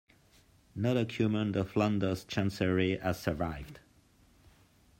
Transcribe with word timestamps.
No 0.73 0.95
document 0.95 1.55
of 1.55 1.75
Lando's 1.75 2.23
chancery 2.25 2.97
has 2.97 3.19
survived. 3.19 3.81